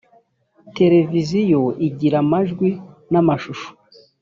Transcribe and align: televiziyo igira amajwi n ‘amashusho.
televiziyo 0.77 1.61
igira 1.87 2.17
amajwi 2.23 2.69
n 3.11 3.13
‘amashusho. 3.21 3.69